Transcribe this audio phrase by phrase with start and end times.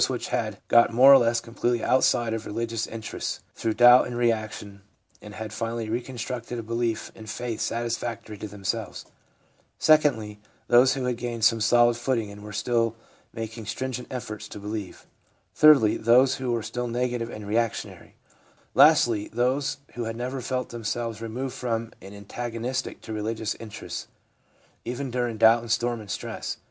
[0.01, 1.83] The cases fall into four groups: first, those who had got more or less completely
[1.83, 4.81] outside of religious interests through doubt and reaction,
[5.21, 9.05] and had finally constructed a belief and faith satisfactory to themselves;
[9.77, 12.95] secondly, those who had gained some solid footing and were still
[13.31, 15.05] making stringent efforts to believe;
[15.53, 18.15] thirdly, those who were still negative and reactionary;
[18.73, 24.07] lastly, those who had never felt themselves removed from and antagon istic to religious interests,
[24.83, 26.57] even during doubt and storm and stress.